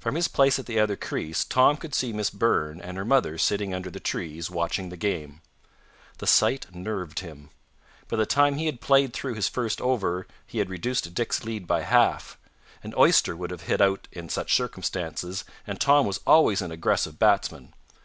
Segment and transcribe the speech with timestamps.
[0.00, 3.38] From his place at the other crease Tom could see Miss Burn and her mother
[3.38, 5.40] sitting under the trees, watching the game.
[6.18, 7.50] The sight nerved him.
[8.08, 11.68] By the time he had played through his first over he had reduced Dick's lead
[11.68, 12.36] by half.
[12.82, 17.20] An oyster would have hit out in such circumstances, and Tom was always an aggressive
[17.20, 17.72] batsman.